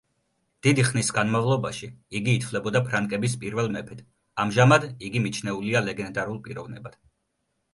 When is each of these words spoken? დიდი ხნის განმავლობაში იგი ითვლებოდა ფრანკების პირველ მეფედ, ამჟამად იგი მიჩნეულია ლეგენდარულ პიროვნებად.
დიდი 0.67 0.83
ხნის 0.85 1.11
განმავლობაში 1.17 1.89
იგი 2.19 2.33
ითვლებოდა 2.39 2.81
ფრანკების 2.87 3.37
პირველ 3.45 3.69
მეფედ, 3.77 4.01
ამჟამად 4.45 4.89
იგი 5.11 5.23
მიჩნეულია 5.27 5.85
ლეგენდარულ 5.91 6.43
პიროვნებად. 6.49 6.99